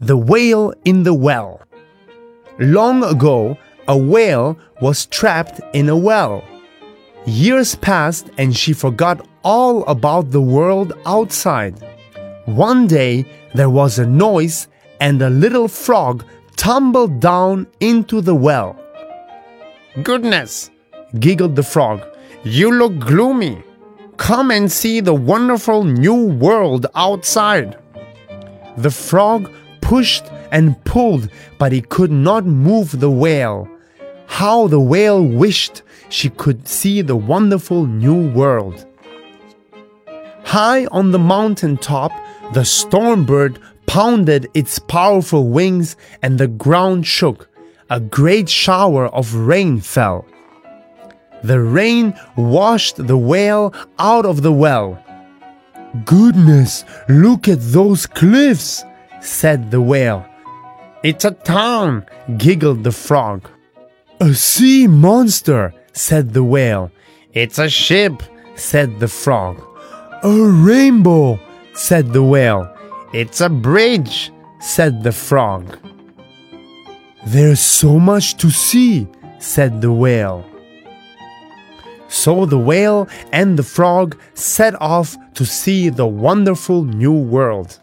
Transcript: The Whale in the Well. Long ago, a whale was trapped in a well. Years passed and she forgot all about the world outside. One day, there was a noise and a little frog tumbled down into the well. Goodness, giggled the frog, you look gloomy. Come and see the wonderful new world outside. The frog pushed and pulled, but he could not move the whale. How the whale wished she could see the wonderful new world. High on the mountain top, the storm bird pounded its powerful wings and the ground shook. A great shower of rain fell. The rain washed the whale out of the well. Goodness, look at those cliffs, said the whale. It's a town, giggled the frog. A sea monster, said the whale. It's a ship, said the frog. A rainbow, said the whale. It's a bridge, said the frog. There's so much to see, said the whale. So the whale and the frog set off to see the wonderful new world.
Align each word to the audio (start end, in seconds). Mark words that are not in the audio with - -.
The 0.00 0.16
Whale 0.16 0.74
in 0.84 1.04
the 1.04 1.14
Well. 1.14 1.62
Long 2.58 3.02
ago, 3.02 3.56
a 3.88 3.96
whale 3.96 4.58
was 4.82 5.06
trapped 5.06 5.60
in 5.72 5.88
a 5.88 5.96
well. 5.96 6.44
Years 7.24 7.76
passed 7.76 8.28
and 8.36 8.54
she 8.54 8.74
forgot 8.74 9.26
all 9.42 9.84
about 9.86 10.30
the 10.32 10.40
world 10.42 10.92
outside. 11.06 11.82
One 12.44 12.86
day, 12.86 13.24
there 13.54 13.70
was 13.70 13.98
a 13.98 14.06
noise 14.06 14.68
and 15.00 15.20
a 15.22 15.30
little 15.30 15.66
frog 15.66 16.24
tumbled 16.56 17.18
down 17.20 17.66
into 17.80 18.20
the 18.20 18.34
well. 18.34 18.78
Goodness, 20.02 20.70
giggled 21.20 21.56
the 21.56 21.62
frog, 21.62 22.02
you 22.44 22.70
look 22.70 22.98
gloomy. 22.98 23.62
Come 24.18 24.50
and 24.50 24.70
see 24.70 25.00
the 25.00 25.14
wonderful 25.14 25.84
new 25.84 26.26
world 26.26 26.86
outside. 26.94 27.78
The 28.76 28.90
frog 28.90 29.50
pushed 29.86 30.24
and 30.50 30.82
pulled, 30.84 31.30
but 31.58 31.70
he 31.70 31.80
could 31.80 32.10
not 32.10 32.44
move 32.44 32.98
the 32.98 33.10
whale. 33.10 33.68
How 34.26 34.66
the 34.66 34.80
whale 34.80 35.22
wished 35.22 35.82
she 36.08 36.28
could 36.28 36.66
see 36.66 37.02
the 37.02 37.14
wonderful 37.14 37.86
new 37.86 38.28
world. 38.32 38.84
High 40.42 40.86
on 40.86 41.12
the 41.12 41.20
mountain 41.20 41.76
top, 41.76 42.10
the 42.52 42.64
storm 42.64 43.24
bird 43.24 43.60
pounded 43.86 44.48
its 44.54 44.80
powerful 44.80 45.48
wings 45.48 45.96
and 46.20 46.36
the 46.36 46.48
ground 46.48 47.06
shook. 47.06 47.48
A 47.88 48.00
great 48.00 48.48
shower 48.48 49.06
of 49.14 49.34
rain 49.34 49.80
fell. 49.80 50.26
The 51.44 51.60
rain 51.60 52.12
washed 52.36 52.96
the 53.06 53.16
whale 53.16 53.72
out 54.00 54.26
of 54.26 54.42
the 54.42 54.52
well. 54.52 54.98
Goodness, 56.04 56.84
look 57.08 57.46
at 57.46 57.60
those 57.60 58.06
cliffs, 58.06 58.84
said 59.20 59.70
the 59.70 59.80
whale. 59.80 60.26
It's 61.02 61.24
a 61.24 61.30
town, 61.32 62.06
giggled 62.36 62.84
the 62.84 62.92
frog. 62.92 63.48
A 64.20 64.34
sea 64.34 64.86
monster, 64.86 65.74
said 65.92 66.32
the 66.32 66.44
whale. 66.44 66.90
It's 67.32 67.58
a 67.58 67.68
ship, 67.68 68.22
said 68.54 68.98
the 68.98 69.08
frog. 69.08 69.62
A 70.22 70.30
rainbow, 70.30 71.38
said 71.74 72.12
the 72.12 72.22
whale. 72.22 72.74
It's 73.12 73.40
a 73.40 73.48
bridge, 73.48 74.32
said 74.58 75.02
the 75.02 75.12
frog. 75.12 75.78
There's 77.26 77.60
so 77.60 77.98
much 77.98 78.36
to 78.38 78.50
see, 78.50 79.06
said 79.38 79.80
the 79.80 79.92
whale. 79.92 80.44
So 82.08 82.46
the 82.46 82.58
whale 82.58 83.08
and 83.32 83.58
the 83.58 83.62
frog 83.62 84.18
set 84.34 84.80
off 84.80 85.16
to 85.34 85.44
see 85.44 85.88
the 85.88 86.06
wonderful 86.06 86.84
new 86.84 87.12
world. 87.12 87.80